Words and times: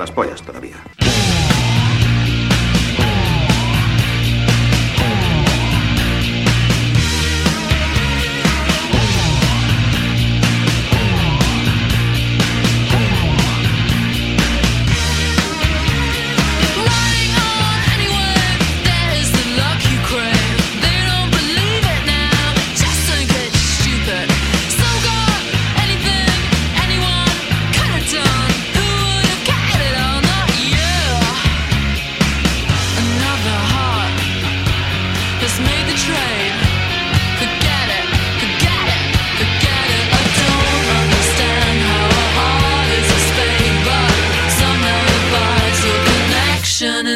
las 0.00 0.10
pollas. 0.10 0.39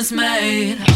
was 0.04 0.12
made. 0.12 0.93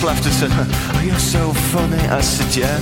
just 0.00 0.06
laughed 0.06 0.24
and 0.24 0.34
said, 0.34 0.50
oh, 0.52 1.02
you're 1.04 1.18
so 1.18 1.52
funny. 1.72 2.02
I 2.08 2.20
said, 2.20 2.56
yeah. 2.56 2.78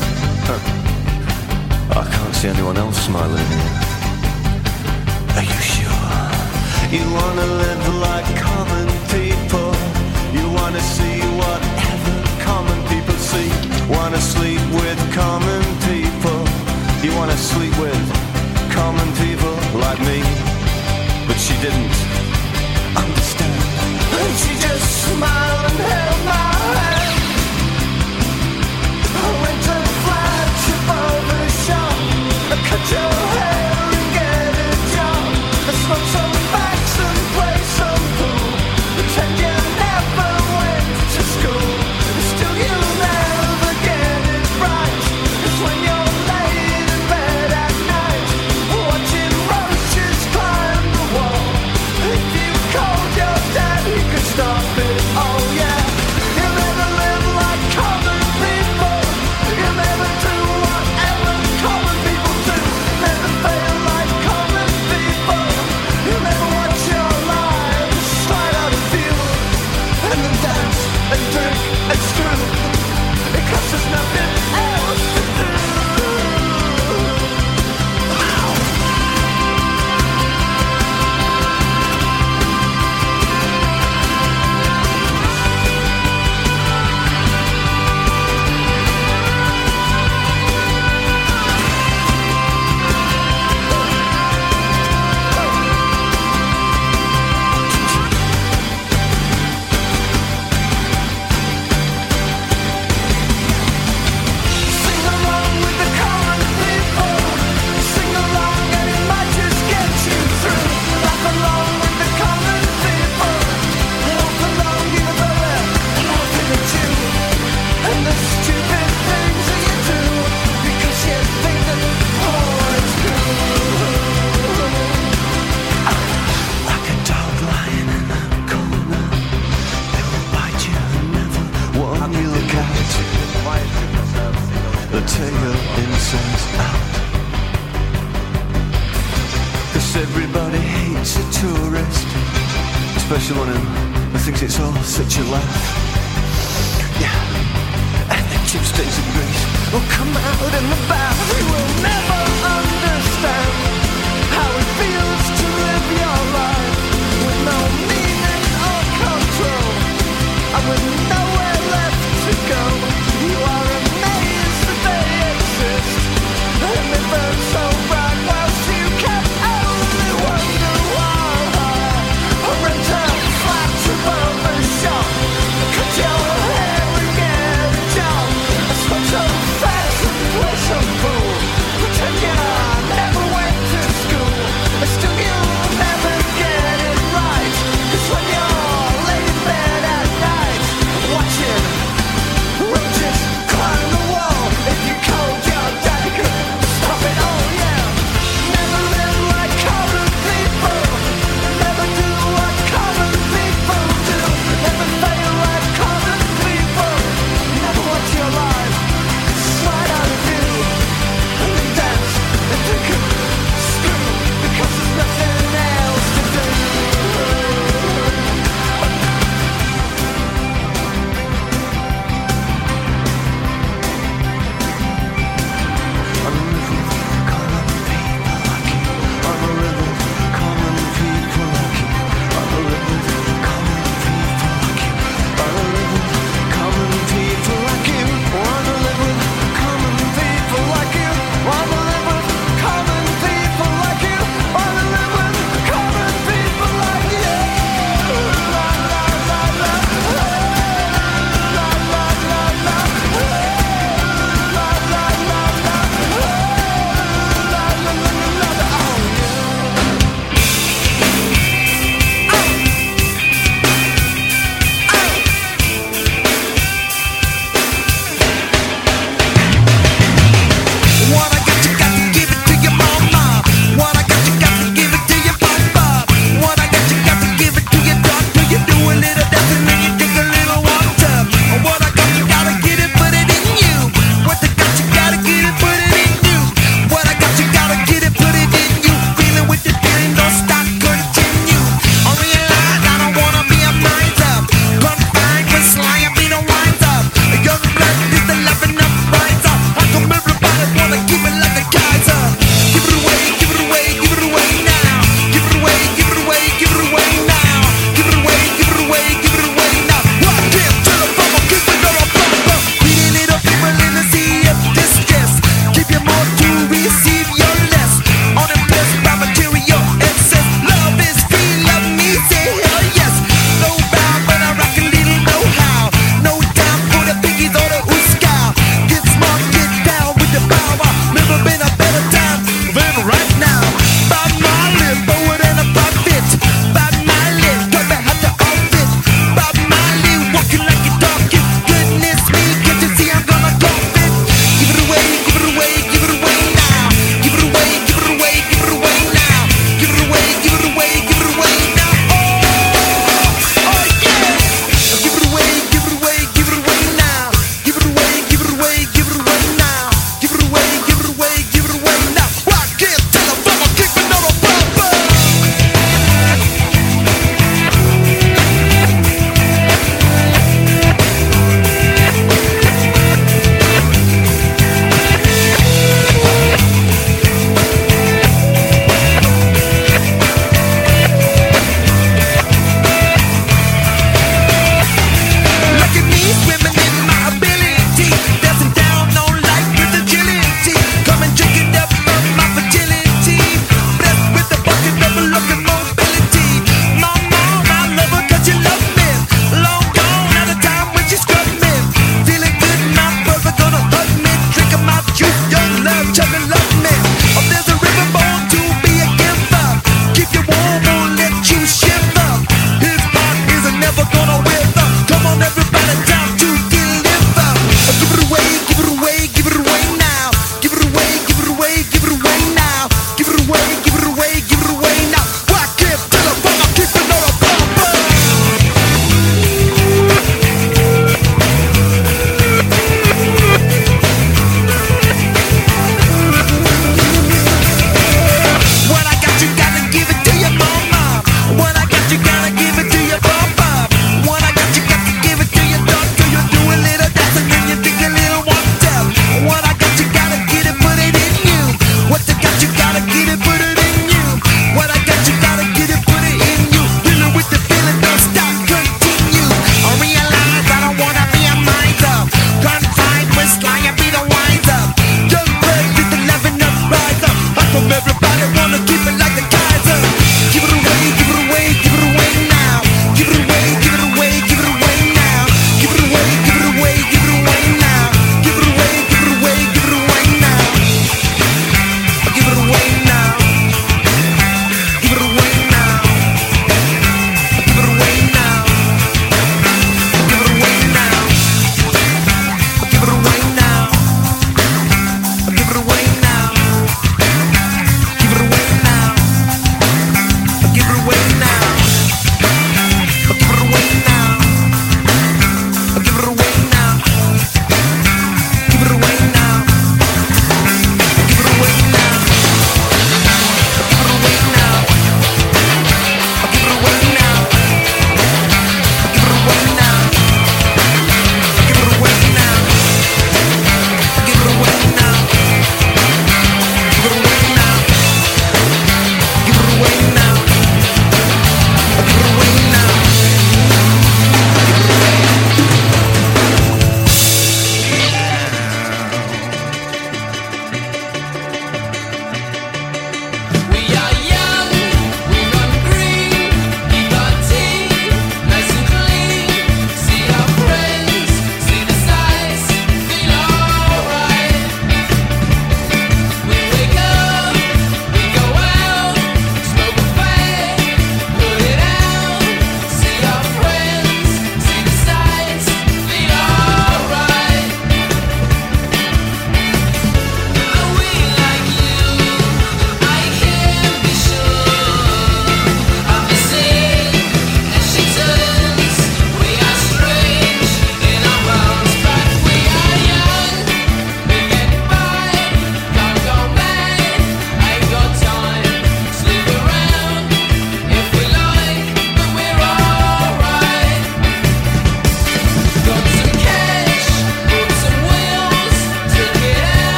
I 1.90 2.04
can't 2.12 2.35
see 2.35 2.48
anyone 2.48 2.76
else 2.76 2.96
smiling 3.07 3.50
Are 5.35 5.42
you 5.42 5.61
sure? 5.74 6.14
You 6.94 7.04
wanna 7.18 7.46
live 7.64 7.85
like 8.07 8.28
common 8.38 8.87
people. 9.11 9.70
You 10.37 10.46
wanna 10.59 10.81
see 10.81 11.18
whatever 11.42 12.14
common 12.46 12.78
people 12.87 13.16
see. 13.31 13.50
Wanna 13.90 14.20
sleep 14.20 14.62
with 14.78 15.00
common 15.12 15.62
people. 15.90 16.38
You 17.02 17.11
wanna 17.18 17.37
sleep 17.37 17.74
with 17.78 18.04
common 18.70 19.09
people 19.22 19.54
like 19.85 20.00
me. 20.11 20.22
But 21.26 21.38
she 21.44 21.54
didn't 21.64 21.96
understand. 22.94 23.59
And 24.22 24.35
she 24.42 24.52
just 24.66 24.87
smiled 25.02 25.64
and 25.70 25.78
held 25.90 26.24
my 26.26 26.48
hand. 26.78 26.97
your 32.90 33.01
head. 33.01 33.58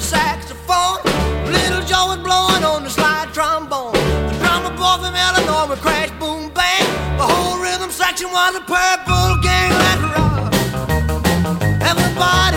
the 0.00 0.06
saxophone. 0.06 0.98
Little 1.52 1.82
Joe 1.84 2.06
was 2.08 2.18
blowing 2.18 2.64
on 2.64 2.84
the 2.84 2.90
slide 2.90 3.28
trombone. 3.32 3.92
The 3.92 4.36
drummer 4.40 4.74
boy 4.76 4.96
from 5.02 5.14
Illinois 5.14 5.68
would 5.68 5.78
crash, 5.80 6.10
boom, 6.18 6.50
bang. 6.50 6.86
The 7.18 7.24
whole 7.24 7.60
rhythm 7.60 7.90
section 7.90 8.28
was 8.30 8.56
a 8.56 8.60
purple 8.60 9.36
gang. 9.42 9.70
Let's 9.82 10.02
rock. 10.16 10.52
Everybody. 11.82 12.49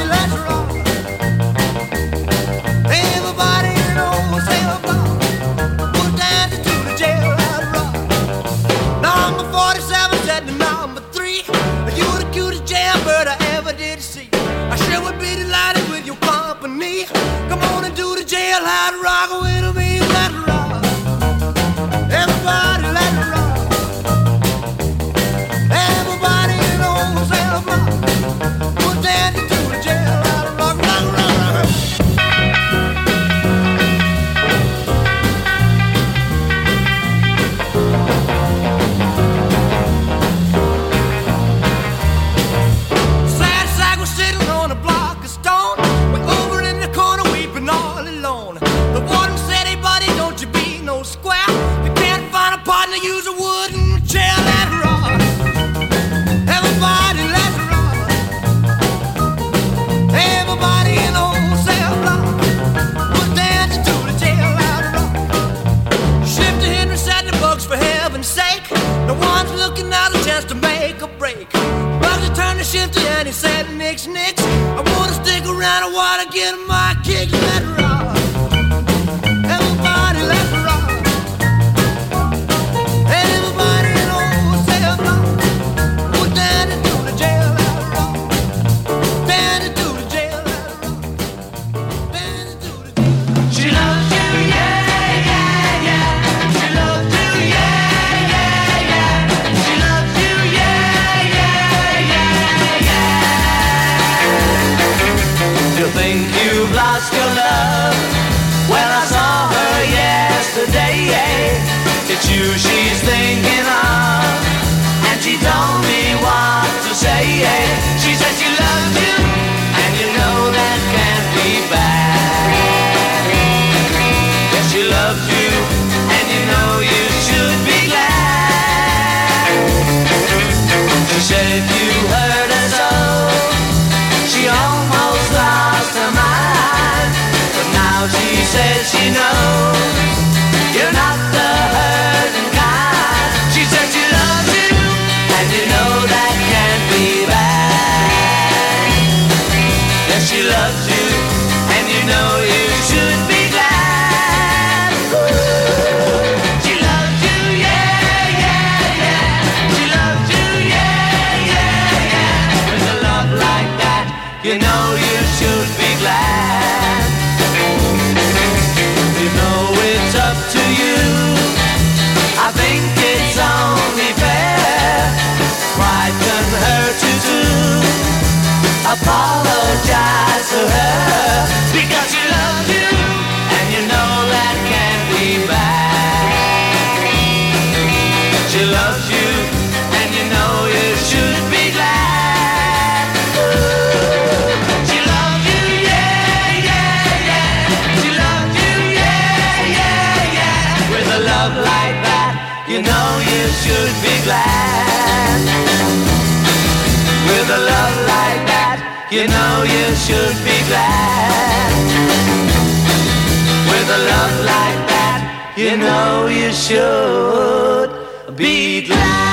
you 215.74 215.80
know 215.80 216.28
you 216.28 216.51
should 216.53 217.89
be 218.38 218.86
glad. 218.86 219.33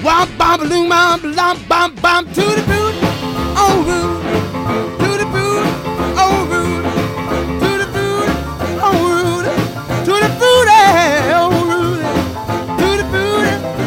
Wop 0.00 0.28
bomb 0.38 0.60
balloon 0.60 0.88
bomb 0.88 1.20
bomb 1.34 1.58
bomb 1.68 1.94
bomb 1.96 2.24
to 2.26 2.40
the 2.40 2.62
boot, 2.68 2.94
oh 3.56 3.82
rude, 3.88 4.22
to 5.00 5.24
boot, 5.26 5.66
oh 6.16 6.46
rude, 6.50 6.84
to 7.60 7.68
oh 8.80 8.98
rude, 9.10 9.44
to 10.06 10.12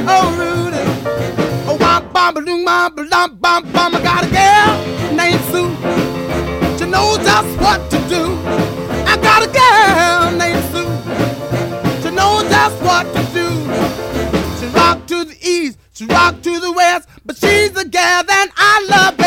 oh 0.10 0.28
rude, 0.38 1.80
wop 1.80 2.04
bomb 2.14 2.34
balloon 2.34 2.66
bomb 2.66 2.92
bomb 2.96 3.32
bomb 3.38 3.64
bomb. 3.72 3.96
I 3.96 3.98
got 4.04 4.26
a 4.26 4.28
girl 4.28 5.16
named 5.16 5.44
Sue. 5.50 5.72
She 6.78 6.86
knows 6.92 7.20
just 7.20 7.52
what 7.62 7.91
together 17.84 18.32
and 18.32 18.52
I 18.58 18.88
love 18.90 19.21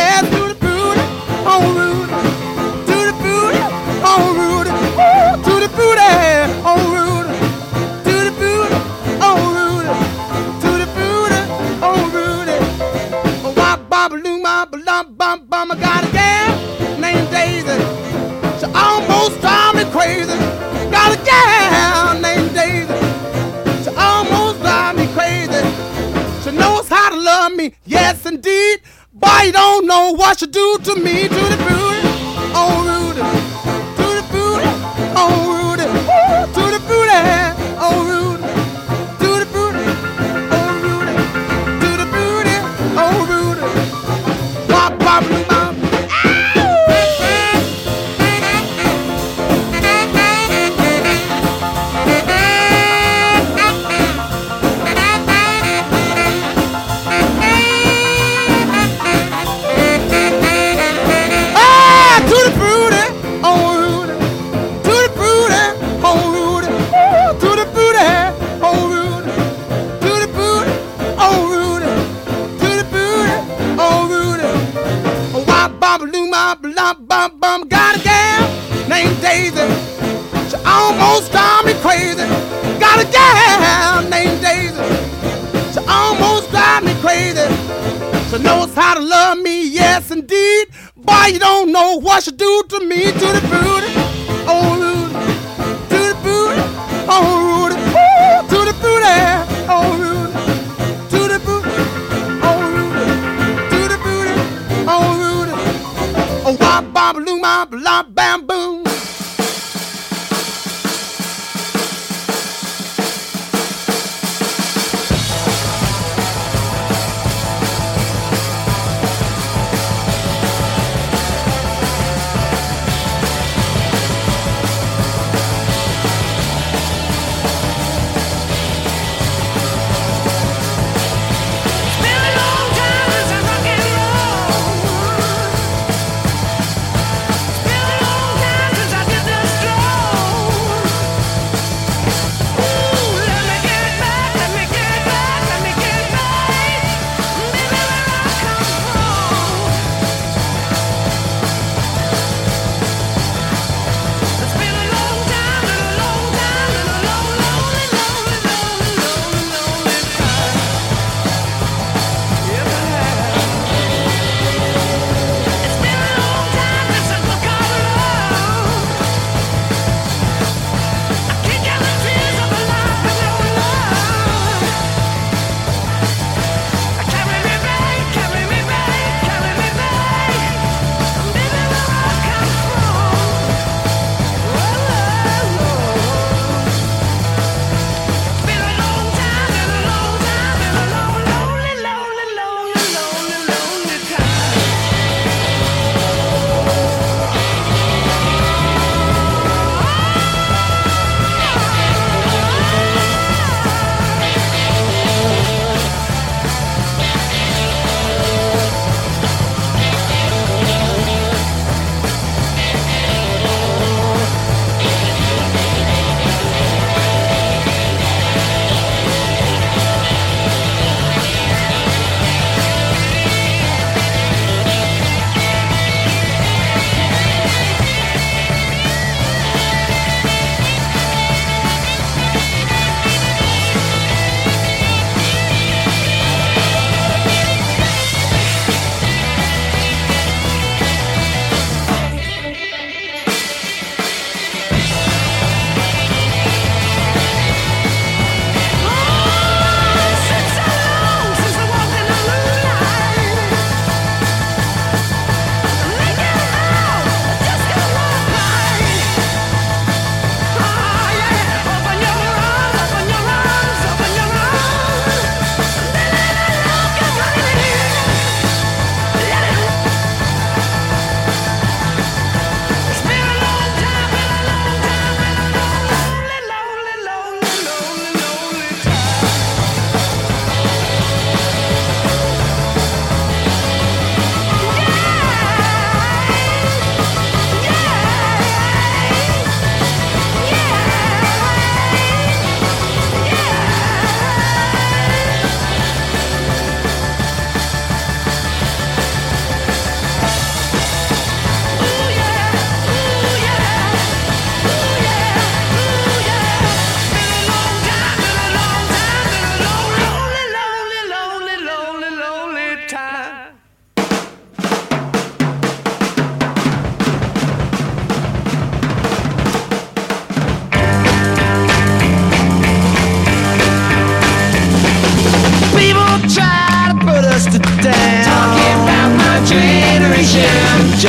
I 29.46 29.50
don't 29.50 29.86
know 29.86 30.12
what 30.12 30.40
you 30.40 30.46
do 30.46 30.78
to 30.84 30.94
me, 30.94 31.28
to 31.28 31.34
the 31.34 31.58
food. 31.66 32.00
Oh, 32.56 33.03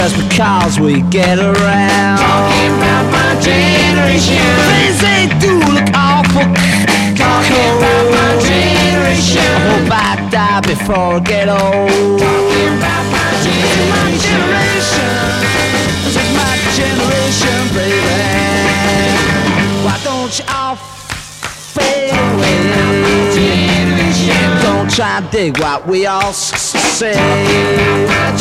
just 0.05 0.29
because 0.29 0.79
we 0.79 1.01
get 1.09 1.39
around. 1.39 2.17
Talking 2.19 2.73
about 2.77 3.05
my 3.09 3.41
generation. 3.41 4.37
Things 4.69 5.01
they 5.01 5.25
do 5.41 5.57
look 5.73 5.89
awful. 5.97 6.45
Talking 7.17 7.69
about 7.77 8.05
my 8.13 8.37
generation. 8.45 9.41
I 9.41 9.65
hope 9.65 9.89
I 9.89 10.29
die 10.29 10.61
before 10.61 11.17
I 11.17 11.19
get 11.21 11.49
old. 11.49 12.19
Talking 12.21 12.77
about 12.77 13.05
my 13.17 13.31
generation. 14.21 15.09
This 16.05 16.17
is 16.21 16.29
my 16.37 16.53
generation, 16.77 17.59
baby. 17.73 18.29
Why 19.85 19.97
don't 20.03 20.37
you 20.37 20.45
all 20.53 20.75
fade 20.75 22.13
away? 22.13 22.55
Don't 24.61 24.89
try 24.91 25.17
and 25.17 25.31
dig 25.31 25.57
what 25.57 25.87
we 25.87 26.05
all 26.05 26.31
say. 26.95 27.13
I'm 27.13 28.39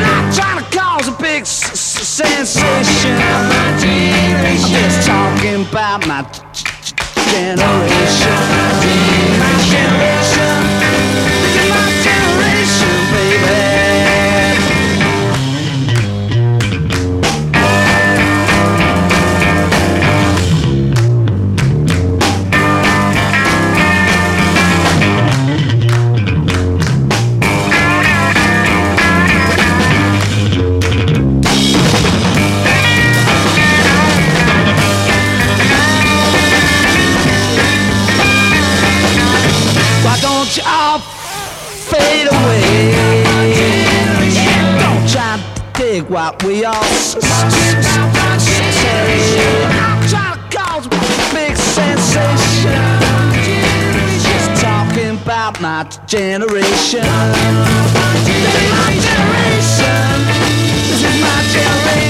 not 0.00 0.34
trying 0.34 0.64
to 0.64 0.78
cause 0.78 1.08
a 1.08 1.12
big 1.20 1.44
sensation. 1.44 3.12
I'm 3.12 4.56
just 4.56 5.06
talking 5.06 5.68
about 5.68 6.06
my 6.06 6.22
generation. 7.30 8.32
My 9.38 9.52
generation. 9.68 10.25
What 46.26 46.42
we 46.42 46.64
all 46.64 46.82
a 50.86 51.28
big 51.32 51.56
sensation. 51.56 52.82
Just 54.26 54.60
talking 54.60 55.14
about 55.22 55.60
my 55.60 55.84
generation. 56.06 57.06
This 58.26 58.42
is 58.42 58.70
my 58.74 58.90
generation. 59.06 60.16
This 60.90 61.02
is 61.04 61.16
my 61.22 61.38
generation, 61.54 62.05